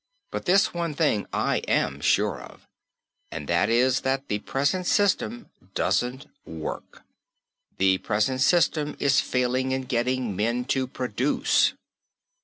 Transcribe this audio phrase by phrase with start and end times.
[0.31, 2.67] But this one thing I am sure of,
[3.31, 7.03] and that is that the present system doesn't work.
[7.77, 11.73] The present system is failing in getting men to produce.